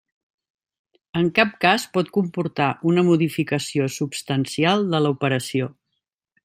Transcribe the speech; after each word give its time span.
En 1.19 1.27
cap 1.39 1.51
cas 1.65 1.85
pot 1.97 2.09
comportar 2.17 2.71
una 2.93 3.05
modificació 3.11 3.93
substancial 4.01 4.89
de 4.95 5.03
l'operació. 5.07 5.75